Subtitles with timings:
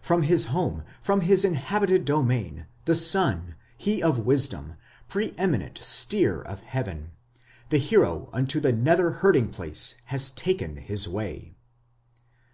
[0.00, 6.40] From his home, from his inhabited domain, the son, he of wisdom, pre eminent steer
[6.40, 7.10] of heaven,
[7.68, 11.56] The hero unto the nether herding place has taken his way.